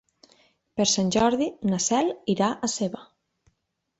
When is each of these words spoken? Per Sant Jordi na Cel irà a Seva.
Per 0.79 0.85
Sant 0.91 1.11
Jordi 1.15 1.49
na 1.71 1.79
Cel 1.87 2.09
irà 2.35 2.47
a 2.55 2.69
Seva. 2.79 3.03